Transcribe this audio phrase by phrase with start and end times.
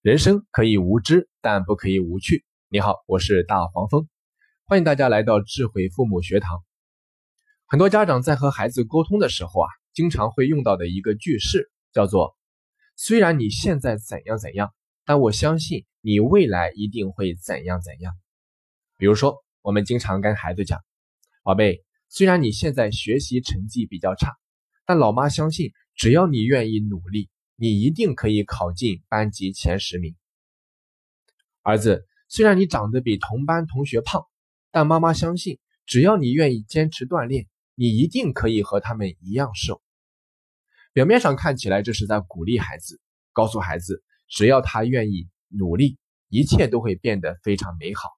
[0.00, 2.44] 人生可以无知，但不可以无趣。
[2.68, 4.06] 你好，我是大黄蜂，
[4.64, 6.62] 欢迎大家来到智慧父母学堂。
[7.66, 12.36] 很多家长在和孩子沟通的时候啊，经常会用到的一个句式叫做
[12.94, 14.72] ：“虽然你现在怎样怎样，
[15.04, 18.14] 但我相信你未来一定会怎样怎样。”
[18.98, 20.80] 比如说，我们经常跟孩子讲
[21.42, 24.36] ：“宝贝，虽然你现在学习成绩比较差，
[24.86, 27.28] 但老妈相信，只要你愿意努力。”
[27.60, 30.14] 你一定可以考进班级前十名。
[31.62, 34.24] 儿子，虽然你长得比同班同学胖，
[34.70, 39.82] 但妈妈相信，只要你愿意坚持锻炼，你一定可以和他们一样瘦。
[40.92, 43.00] 表面上看起来这是在鼓励孩子，
[43.32, 48.08] 告诉孩子，只要他愿意努力，一切都会变得非常美好。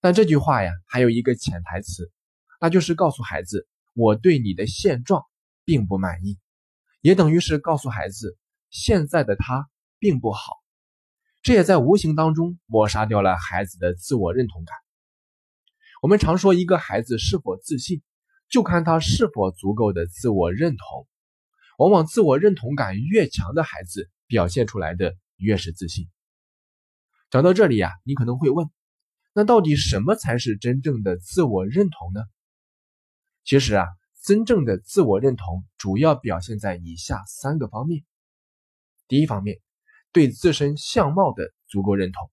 [0.00, 2.12] 但这句话呀，还有一个潜台词，
[2.60, 5.24] 那就是告诉孩子，我对你的现状
[5.64, 6.38] 并不满意。
[7.06, 8.36] 也等于是告诉孩子，
[8.68, 9.70] 现在的他
[10.00, 10.54] 并不好，
[11.40, 14.76] 这也在无形当中抹杀掉了孩子的自我认同感。
[16.02, 18.02] 我们常说，一个孩子是否自信，
[18.48, 21.06] 就看他是否足够的自我认同。
[21.78, 26.10] 往往自我认同感越强的孩子，表现出来的越是自信。
[27.30, 28.68] 讲到这里呀，你可能会问，
[29.32, 32.22] 那到底什么才是真正的自我认同呢？
[33.44, 33.86] 其实啊。
[34.26, 38.02] 真正的自我认同主要表现在以下三个方面。
[39.06, 39.60] 第一方面，
[40.10, 42.28] 对自身相貌的足够认同。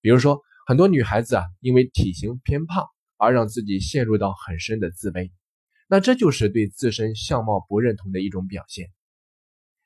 [0.00, 2.86] 比如说，很多女孩子啊，因为体型偏胖
[3.18, 5.32] 而让自己陷入到很深的自卑，
[5.86, 8.90] 那这就是对自身相貌不认同的一种表现。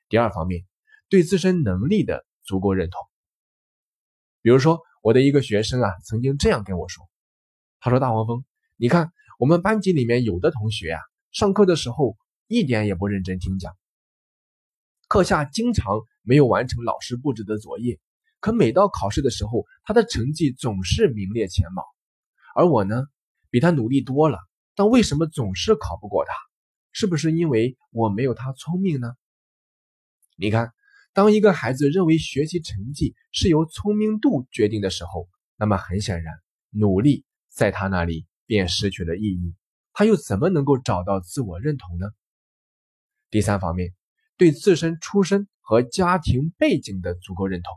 [0.07, 0.63] 第二方面，
[1.09, 3.01] 对自身能力的足够认同。
[4.41, 7.05] 比如说，我的一个学生啊，曾经这样跟我说
[7.81, 8.45] ：“他说，大黄蜂，
[8.77, 13.75] 你看。”我们班级里面有的同学啊，上课的时候一点也不认真听讲，
[15.07, 17.99] 课下经常没有完成老师布置的作业，
[18.39, 21.81] 可每到考试的时候，他的成绩总是名列前茅。
[22.53, 23.07] 而我呢，
[23.49, 24.37] 比他努力多了，
[24.75, 26.33] 但为什么总是考不过他？
[26.91, 29.11] 是不是因为我没有他聪明呢？
[30.35, 30.71] 你看，
[31.13, 36.31] 当一个孩子认为学习成绩是由聪明度决定的时候，那么很显然，
[36.69, 38.27] 努力在他那里。
[38.51, 39.55] 便失去了意义，
[39.93, 42.07] 他又怎么能够找到自我认同呢？
[43.29, 43.93] 第三方面，
[44.35, 47.73] 对自身出身和家庭背景的足够认同。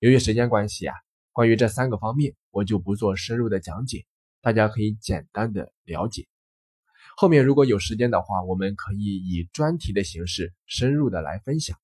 [0.00, 0.94] 由于时间关系啊，
[1.32, 4.04] 关于这三个方面，我就不做深入的讲解，
[4.42, 6.28] 大家可以简单的了解。
[7.16, 11.78] 后面如果有时间的话，我们可以以专题的形式深入的来分享。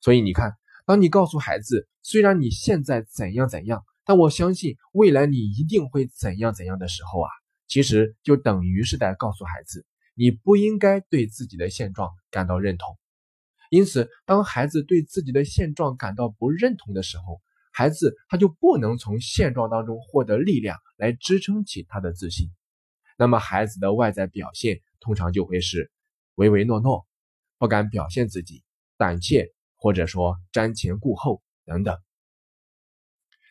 [0.00, 3.84] 所以你看，当你告诉孩子，虽然你现在怎样怎样。
[4.04, 7.30] 但我相信未来你一定会怎样怎样的时候啊，
[7.66, 12.98] 其实就等于是在告诉孩子，你不应该对自己的现状感到认同。
[13.70, 17.40] 因此，当孩子对自己的现状感到不认同的时候，
[17.72, 22.50] 孩子他就不能从现状当中获得力量来支撑起他的自信。
[23.18, 25.90] 那么，孩子的外在表现通常就会是
[26.34, 27.06] 唯唯诺诺，
[27.58, 28.62] 不敢表现自己，
[28.96, 31.98] 胆怯，或者说瞻前顾后等等。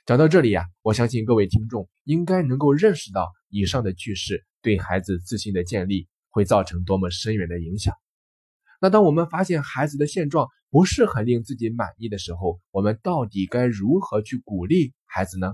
[0.05, 7.95] 讲到这里啊，我相信各位听众应该能够认识到以上的句式对孩子自信的建立会造成多么深远的影响。
[8.81, 15.53] 那当我们发现孩子的现状不是很令自己满意的时候，我们到底该如何去鼓励孩子呢？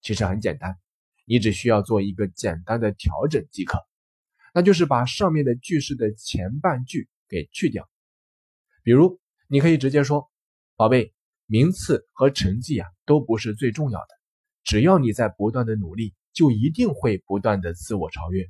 [0.00, 0.78] 其实很简单，
[1.24, 3.80] 你只需要做一个简单的调整即可，
[4.54, 7.90] 那就是把上面的句式的前半句给去掉。
[8.84, 10.30] 比如，你可以直接说
[10.76, 11.12] ：“宝贝。”
[11.52, 14.06] 名次和成绩啊都不是最重要的，
[14.62, 18.46] 只要你在不断的努力，就一定会不断的自我超越。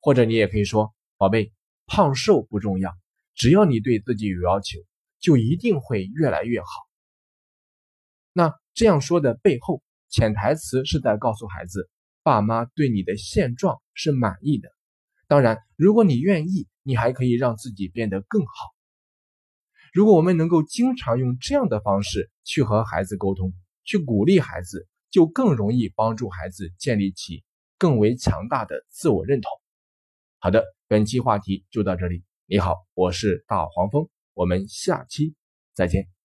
[0.00, 1.52] 或者你也可以说，宝贝，
[1.86, 2.92] 胖瘦不重要，
[3.36, 4.80] 只要你对自己有要求，
[5.20, 6.66] 就一定会越来越好。
[8.32, 11.88] 那这样说的背后，潜台词是在告诉孩子，
[12.24, 14.68] 爸妈对你的现状是满意的。
[15.28, 18.74] 当然，如果你愿意，你还可以让自己变得更好。
[19.92, 23.52] 如果我们能够经常用这样的方式去和孩子沟通，
[23.84, 27.44] 去鼓励孩子，就更容易帮助孩子建立起
[27.76, 29.50] 更为强大的自我认同。
[30.38, 32.24] 好的，本期话题就到这里。
[32.46, 35.34] 你好，我是大黄蜂，我们下期
[35.74, 36.21] 再见。